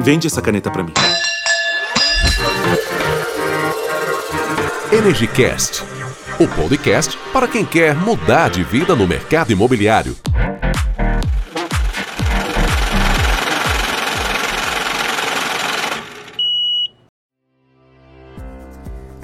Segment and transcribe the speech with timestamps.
[0.00, 0.92] Vende essa caneta para mim.
[4.92, 5.82] EnergyCast,
[6.38, 10.16] o podcast para quem quer mudar de vida no mercado imobiliário.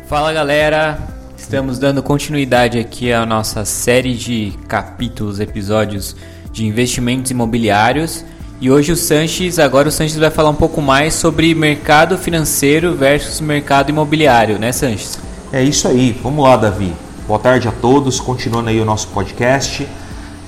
[0.09, 0.99] Fala galera,
[1.37, 6.17] estamos dando continuidade aqui à nossa série de capítulos, episódios
[6.51, 8.25] de investimentos imobiliários.
[8.61, 12.95] E hoje o Sanches, agora o Sanches vai falar um pouco mais sobre mercado financeiro
[12.95, 15.19] versus mercado imobiliário, né Sanches?
[15.53, 16.93] É isso aí, vamos lá Davi.
[17.27, 19.87] Boa tarde a todos, continuando aí o nosso podcast.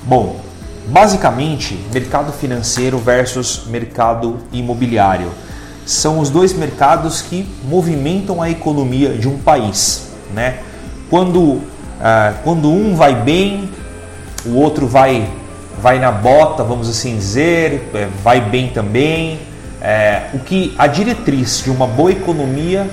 [0.03, 0.39] Bom,
[0.87, 5.29] basicamente, mercado financeiro versus mercado imobiliário
[5.85, 10.09] são os dois mercados que movimentam a economia de um país.
[10.33, 10.59] Né?
[11.09, 11.63] Quando, uh,
[12.43, 13.69] quando um vai bem,
[14.45, 15.29] o outro vai,
[15.81, 19.39] vai na bota, vamos assim dizer, é, vai bem também.
[19.81, 22.89] É, o que a diretriz de uma boa economia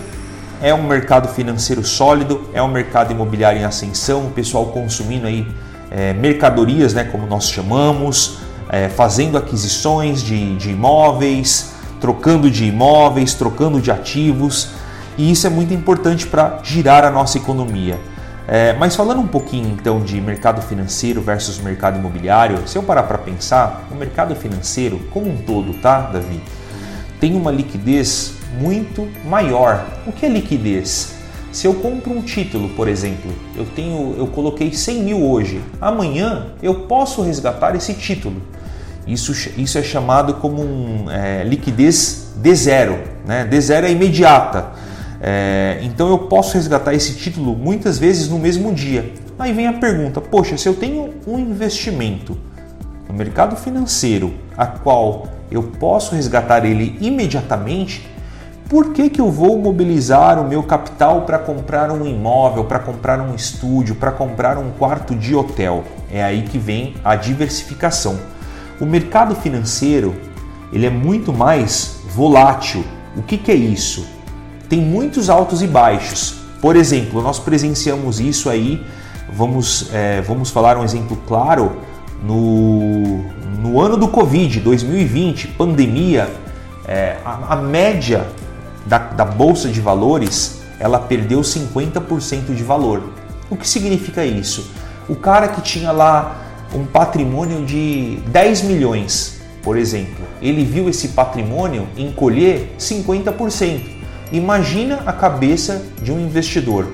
[0.60, 5.46] é um mercado financeiro sólido, é um mercado imobiliário em ascensão, o pessoal consumindo aí
[5.90, 13.34] é, mercadorias, né, como nós chamamos, é, fazendo aquisições de, de imóveis, trocando de imóveis,
[13.34, 14.70] trocando de ativos,
[15.16, 17.98] e isso é muito importante para girar a nossa economia.
[18.46, 23.04] É, mas falando um pouquinho então de mercado financeiro versus mercado imobiliário, se eu parar
[23.04, 26.40] para pensar, o mercado financeiro como um todo, tá, Davi,
[27.18, 29.86] tem uma liquidez muito maior.
[30.06, 31.14] O que é liquidez?
[31.50, 36.48] Se eu compro um título, por exemplo, eu tenho, eu coloquei 100 mil hoje, amanhã
[36.62, 38.42] eu posso resgatar esse título.
[39.06, 42.98] Isso, isso é chamado como um, é, liquidez D0.
[43.24, 43.48] Né?
[43.50, 44.72] D0 é imediata.
[45.20, 49.12] É, então eu posso resgatar esse título muitas vezes no mesmo dia.
[49.38, 52.36] Aí vem a pergunta: poxa, se eu tenho um investimento
[53.08, 58.08] no mercado financeiro a qual eu posso resgatar ele imediatamente,
[58.68, 63.20] por que, que eu vou mobilizar o meu capital para comprar um imóvel, para comprar
[63.20, 65.84] um estúdio, para comprar um quarto de hotel?
[66.10, 68.18] É aí que vem a diversificação.
[68.80, 70.14] O mercado financeiro
[70.72, 72.84] ele é muito mais volátil.
[73.16, 74.06] O que, que é isso?
[74.74, 76.34] Tem muitos altos e baixos.
[76.60, 78.84] Por exemplo, nós presenciamos isso aí.
[79.32, 81.76] Vamos, é, vamos falar um exemplo claro
[82.24, 83.22] no,
[83.60, 86.28] no ano do Covid, 2020, pandemia.
[86.88, 88.26] É, a, a, média
[88.84, 93.04] da, da bolsa de valores ela perdeu 50% de valor.
[93.48, 94.72] O que significa isso?
[95.08, 96.36] O cara que tinha lá
[96.74, 103.93] um patrimônio de 10 milhões, por exemplo, ele viu esse patrimônio encolher 50%.
[104.34, 106.92] Imagina a cabeça de um investidor.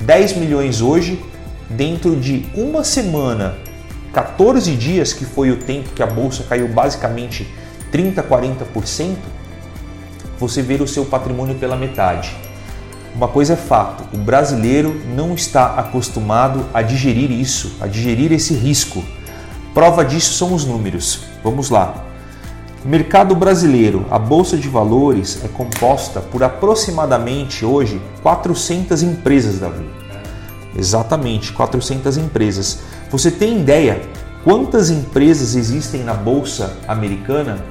[0.00, 1.24] 10 milhões hoje,
[1.68, 3.54] dentro de uma semana,
[4.12, 7.46] 14 dias, que foi o tempo que a bolsa caiu basicamente
[7.92, 9.14] 30, 40%,
[10.36, 12.34] você vê o seu patrimônio pela metade.
[13.14, 18.52] Uma coisa é fato: o brasileiro não está acostumado a digerir isso, a digerir esse
[18.52, 19.04] risco.
[19.72, 21.20] Prova disso são os números.
[21.44, 22.09] Vamos lá.
[22.84, 29.84] Mercado brasileiro, a bolsa de valores é composta por aproximadamente hoje 400 empresas, Davi.
[30.74, 32.78] Exatamente, 400 empresas.
[33.10, 34.00] Você tem ideia
[34.42, 37.62] quantas empresas existem na bolsa americana?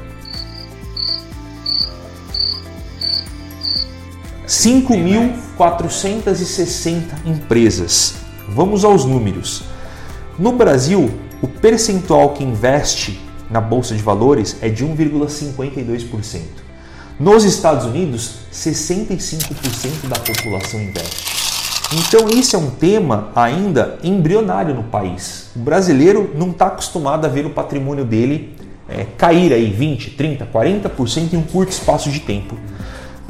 [4.46, 8.14] 5.460 empresas.
[8.48, 9.64] Vamos aos números.
[10.38, 11.10] No Brasil,
[11.42, 16.42] o percentual que investe na bolsa de valores é de 1,52%.
[17.20, 21.40] Nos Estados Unidos, 65% da população investe.
[21.92, 25.50] Então, isso é um tema ainda embrionário no país.
[25.56, 28.56] O brasileiro não está acostumado a ver o patrimônio dele
[28.88, 32.56] é, cair aí 20, 30, 40% em um curto espaço de tempo.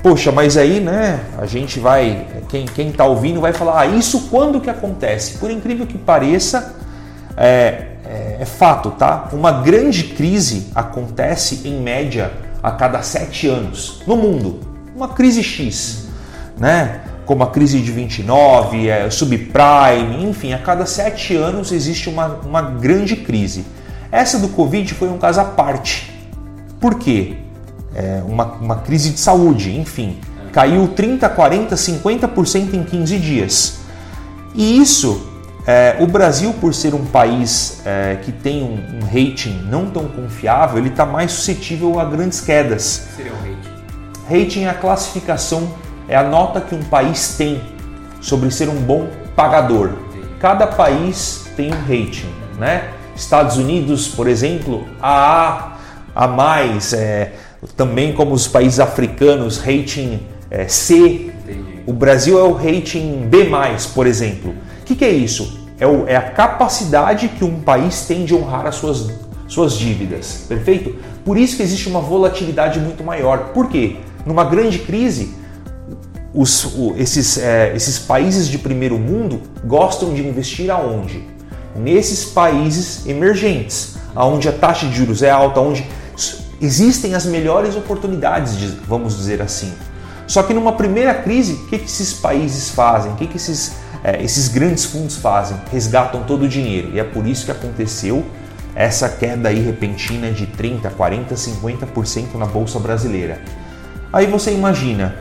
[0.03, 4.27] Poxa, mas aí, né, a gente vai, quem, quem tá ouvindo vai falar, ah, isso
[4.29, 5.37] quando que acontece?
[5.37, 6.75] Por incrível que pareça,
[7.35, 9.29] é, é, é fato, tá?
[9.31, 12.31] Uma grande crise acontece em média
[12.61, 14.61] a cada sete anos no mundo.
[14.95, 16.07] Uma crise X,
[16.57, 17.01] né?
[17.25, 22.61] Como a crise de 29, é, subprime, enfim, a cada sete anos existe uma, uma
[22.61, 23.63] grande crise.
[24.11, 26.11] Essa do Covid foi um caso à parte.
[26.79, 27.37] Por quê?
[27.93, 30.17] É uma, uma crise de saúde, enfim.
[30.51, 33.79] Caiu 30, 40, 50% em 15 dias.
[34.55, 35.29] E isso
[35.67, 40.07] é, o Brasil, por ser um país é, que tem um, um, rating não tão
[40.07, 42.97] confiável, ele está mais suscetível a grandes quedas.
[42.97, 44.43] O que seria um rating?
[44.43, 45.69] Rating é a classificação,
[46.07, 47.61] é a nota que um país tem
[48.21, 49.91] sobre ser um bom pagador.
[50.39, 52.89] Cada país tem um rating, né?
[53.15, 55.77] Estados Unidos, por exemplo, AA,
[56.15, 57.33] a mais, é,
[57.75, 60.95] Também como os países africanos, rating é, C.
[61.43, 61.79] Entendi.
[61.85, 63.49] O Brasil é o rating B+,
[63.93, 64.55] por exemplo.
[64.89, 65.59] Que, que é isso?
[65.79, 69.11] É, o, é a capacidade que um país tem de honrar as suas,
[69.47, 70.95] suas dívidas, perfeito?
[71.23, 73.51] Por isso que existe uma volatilidade muito maior.
[73.53, 73.97] Por quê?
[74.25, 75.35] Numa grande crise,
[76.33, 81.23] os, o, esses, é, esses países de primeiro mundo gostam de investir aonde?
[81.75, 85.85] Nesses países emergentes, onde a taxa de juros é alta, onde
[86.59, 88.55] existem as melhores oportunidades,
[88.87, 89.71] vamos dizer assim.
[90.25, 93.11] Só que numa primeira crise, o que, que esses países fazem?
[93.11, 93.73] O que, que esses,
[94.03, 95.57] é, esses grandes fundos fazem?
[95.71, 96.91] Resgatam todo o dinheiro.
[96.93, 98.25] E é por isso que aconteceu
[98.75, 103.41] essa queda aí repentina de 30, 40, 50% na bolsa brasileira.
[104.11, 105.15] Aí você imagina,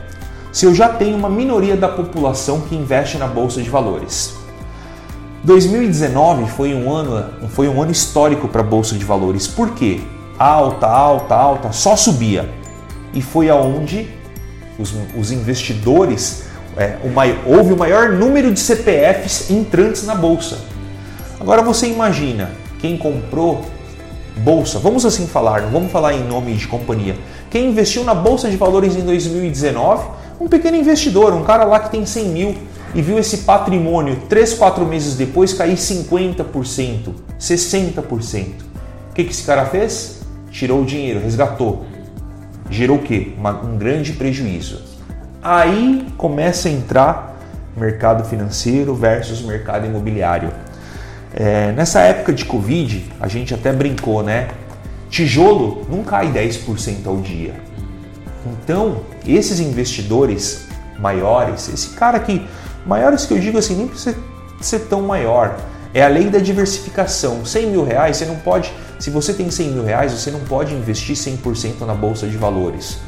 [0.51, 4.33] se eu já tenho uma minoria da população que investe na bolsa de valores.
[5.43, 9.47] 2019 foi um ano, foi um ano histórico para a bolsa de valores.
[9.47, 10.01] Por quê?
[10.37, 12.49] Alta, alta, alta, só subia.
[13.13, 14.09] E foi aonde
[14.77, 16.45] os, os investidores,
[16.77, 20.59] é, o houve o maior número de CPFs entrantes na bolsa.
[21.39, 23.65] Agora você imagina quem comprou
[24.37, 27.15] bolsa, vamos assim falar, não vamos falar em nome de companhia.
[27.49, 30.07] Quem investiu na bolsa de valores em 2019,
[30.39, 32.55] um pequeno investidor, um cara lá que tem 100 mil
[32.95, 38.45] e viu esse patrimônio 3, 4 meses depois cair 50%, 60%.
[39.09, 40.21] O que, que esse cara fez?
[40.51, 41.85] Tirou o dinheiro, resgatou.
[42.69, 43.33] Gerou o quê?
[43.37, 44.98] Uma, um grande prejuízo.
[45.41, 47.39] Aí começa a entrar
[47.77, 50.51] mercado financeiro versus mercado imobiliário.
[51.33, 54.49] É, nessa época de Covid, a gente até brincou, né?
[55.09, 57.53] Tijolo não cai 10% ao dia.
[58.45, 60.67] Então, esses investidores
[60.99, 62.45] maiores, esse cara que,
[62.85, 64.17] maiores que eu digo assim, nem precisa
[64.59, 65.57] ser tão maior,
[65.93, 67.45] é a lei da diversificação.
[67.45, 70.73] 100 mil reais, você não pode, se você tem 100 mil reais, você não pode
[70.73, 72.99] investir 100% na bolsa de valores.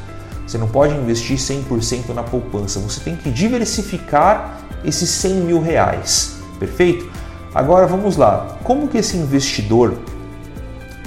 [0.46, 2.80] Você não pode investir 100% na poupança.
[2.80, 6.36] Você tem que diversificar esses 100 mil reais.
[6.58, 7.10] Perfeito?
[7.54, 8.58] Agora vamos lá.
[8.64, 9.94] Como que esse investidor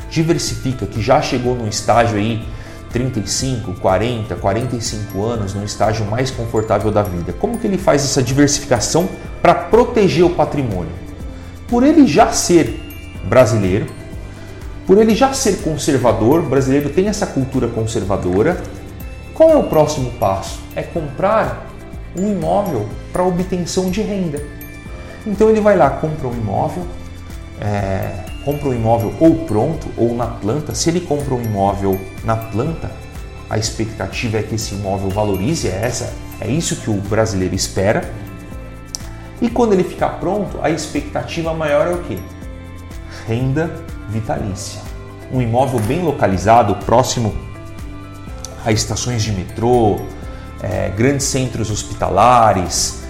[0.10, 2.46] diversifica, que já chegou num estágio aí
[2.90, 7.34] 35, 40, 45 anos, num estágio mais confortável da vida?
[7.34, 9.10] Como que ele faz essa diversificação
[9.42, 10.94] para proteger o patrimônio?
[11.68, 12.80] Por ele já ser
[13.28, 13.88] brasileiro,
[14.86, 18.62] por ele já ser conservador, brasileiro tem essa cultura conservadora,
[19.36, 20.62] qual é o próximo passo?
[20.78, 21.68] É comprar
[22.18, 24.42] um imóvel para obtenção de renda.
[25.28, 26.88] Então ele vai lá, compra um imóvel,
[27.60, 30.74] é, compra um imóvel ou pronto ou na planta.
[30.74, 32.90] Se ele compra um imóvel na planta,
[33.50, 38.10] a expectativa é que esse imóvel valorize, é essa, é isso que o brasileiro espera.
[39.42, 42.18] E quando ele ficar pronto, a expectativa maior é o quê?
[43.28, 43.70] Renda
[44.08, 44.80] vitalícia.
[45.30, 47.45] Um imóvel bem localizado, próximo
[48.66, 50.00] a estações de metrô,
[50.62, 53.04] é, grandes centros hospitalares,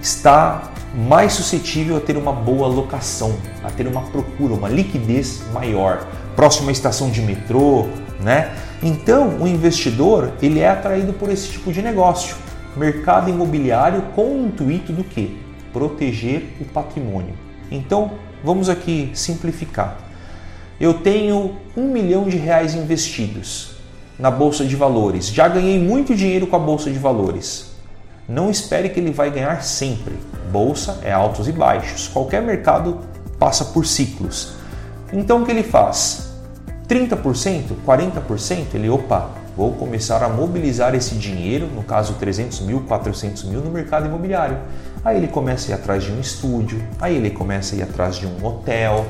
[0.00, 6.06] está mais suscetível a ter uma boa locação, a ter uma procura, uma liquidez maior,
[6.34, 7.86] próximo estação de metrô,
[8.20, 8.56] né?
[8.82, 12.34] Então, o investidor, ele é atraído por esse tipo de negócio,
[12.74, 15.38] mercado imobiliário com o intuito do que?
[15.72, 17.34] Proteger o patrimônio.
[17.70, 18.12] Então,
[18.42, 19.98] vamos aqui simplificar.
[20.80, 23.79] Eu tenho um milhão de reais investidos
[24.20, 25.28] na bolsa de valores.
[25.28, 27.70] Já ganhei muito dinheiro com a bolsa de valores.
[28.28, 30.14] Não espere que ele vai ganhar sempre
[30.50, 32.08] Bolsa é altos e baixos.
[32.08, 32.98] Qualquer mercado
[33.38, 34.54] passa por ciclos.
[35.12, 36.28] Então o que ele faz?
[36.88, 43.44] 30%, 40%, ele, opa, vou começar a mobilizar esse dinheiro, no caso 300 mil, 400
[43.44, 44.58] mil, no mercado imobiliário.
[45.04, 48.16] Aí ele começa a ir atrás de um estúdio, aí ele começa a ir atrás
[48.16, 49.06] de um hotel.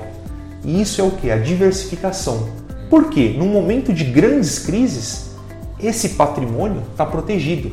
[0.62, 1.31] E isso é o que?
[1.31, 2.50] A diversificação.
[2.91, 3.35] Por quê?
[3.39, 5.31] Num momento de grandes crises,
[5.79, 7.73] esse patrimônio está protegido.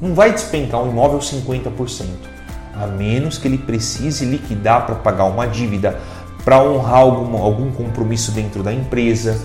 [0.00, 2.30] Não vai despencar um imóvel 50%
[2.74, 6.00] a menos que ele precise liquidar para pagar uma dívida,
[6.44, 9.38] para honrar algum, algum compromisso dentro da empresa.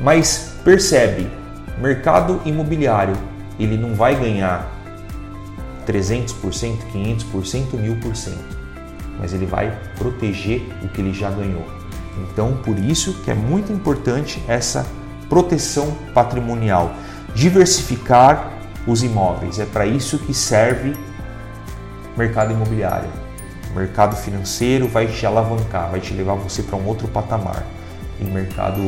[0.00, 1.28] Mas percebe,
[1.78, 3.14] mercado imobiliário,
[3.58, 4.70] ele não vai ganhar
[5.86, 6.32] 300%,
[6.92, 8.32] 500%, 1000%,
[9.20, 11.81] mas ele vai proteger o que ele já ganhou.
[12.18, 14.86] Então, por isso que é muito importante essa
[15.28, 16.94] proteção patrimonial,
[17.34, 18.52] diversificar
[18.86, 19.58] os imóveis.
[19.58, 20.94] É para isso que serve
[22.16, 23.08] mercado imobiliário.
[23.70, 27.64] O mercado financeiro vai te alavancar, vai te levar você para um outro patamar.
[28.20, 28.80] E mercado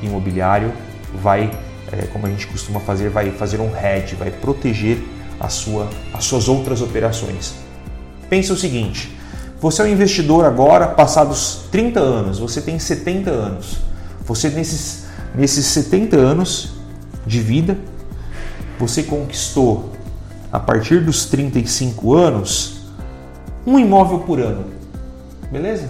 [0.00, 0.72] imobiliário
[1.14, 1.50] vai,
[1.90, 5.02] é, como a gente costuma fazer, vai fazer um hedge, vai proteger
[5.40, 7.54] a sua, as suas outras operações.
[8.28, 9.10] Pensa o seguinte:
[9.60, 13.76] você é um investidor agora, passados 30 anos, você tem 70 anos.
[14.24, 16.72] Você nesses, nesses 70 anos
[17.26, 17.76] de vida.
[18.78, 19.92] Você conquistou
[20.50, 22.80] a partir dos 35 anos
[23.66, 24.64] um imóvel por ano.
[25.52, 25.88] Beleza?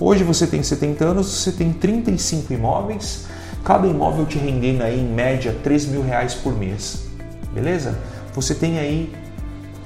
[0.00, 3.26] Hoje você tem 70 anos, você tem 35 imóveis,
[3.62, 7.04] cada imóvel te rendendo aí em média 3 mil reais por mês.
[7.54, 7.96] Beleza?
[8.34, 9.12] Você tem aí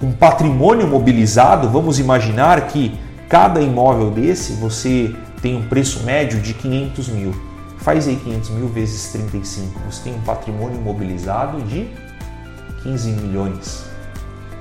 [0.02, 2.98] um patrimônio mobilizado, vamos imaginar que
[3.28, 7.34] cada imóvel desse você tem um preço médio de 500 mil.
[7.78, 9.78] Faz aí 500 mil vezes 35.
[9.90, 11.88] Você tem um patrimônio mobilizado de
[12.82, 13.84] 15 milhões.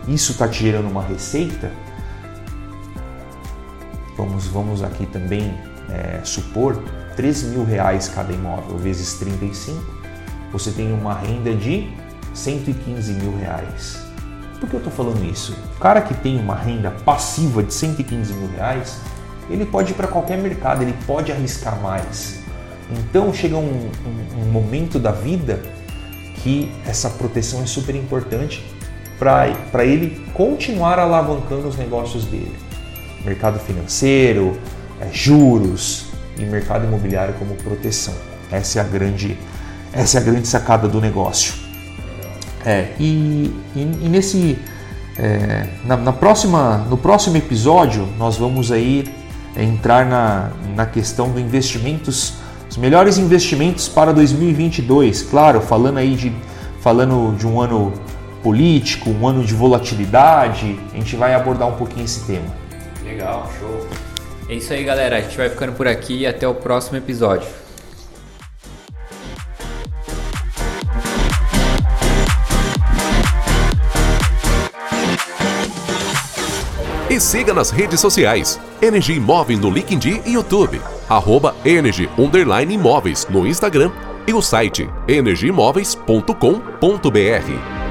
[0.08, 1.72] Isso está te gerando uma receita.
[4.16, 5.54] Vamos, vamos aqui também
[5.90, 6.82] é, supor
[7.16, 9.84] 3 mil reais cada imóvel vezes 35.
[10.52, 11.90] Você tem uma renda de
[12.34, 14.06] 115 mil reais.
[14.60, 15.56] Por que eu estou falando isso?
[15.76, 19.00] O cara que tem uma renda passiva de 115 mil reais,
[19.50, 22.40] ele pode ir para qualquer mercado, ele pode arriscar mais.
[22.92, 25.62] Então chega um, um, um momento da vida
[26.42, 28.64] que essa proteção é super importante
[29.18, 32.56] para ele continuar alavancando os negócios dele.
[33.24, 34.58] Mercado financeiro,
[35.00, 36.08] é, juros
[36.38, 38.14] e mercado imobiliário como proteção.
[38.52, 39.38] Essa é a grande,
[39.92, 41.65] essa é a grande sacada do negócio.
[42.66, 44.58] É, e, e, e nesse
[45.18, 49.06] é, na, na, próxima, no próximo episódio nós vamos aí
[49.56, 52.34] entrar na, na questão do investimentos,
[52.70, 55.22] os melhores investimentos para 2022.
[55.24, 56.34] Claro, falando aí de
[56.82, 57.94] falando de um ano
[58.44, 62.46] político, um ano de volatilidade, a gente vai abordar um pouquinho esse tema.
[63.04, 63.88] Legal, show.
[64.48, 65.18] É isso aí, galera.
[65.18, 67.48] A gente vai ficando por aqui e até o próximo episódio.
[77.16, 78.60] E siga nas redes sociais.
[78.82, 80.82] Energia Imóveis no LinkedIn e YouTube.
[81.08, 82.10] Arroba Energy
[82.74, 83.90] Imóveis no Instagram
[84.28, 87.85] e o site energiaimóveis.com.br.